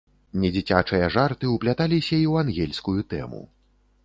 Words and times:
Недзіцячыя 0.43 1.09
жарты 1.15 1.51
ўпляталіся 1.57 2.11
і 2.11 2.23
ў 2.31 2.33
анёльскую 2.45 2.99
тэму. 3.15 3.45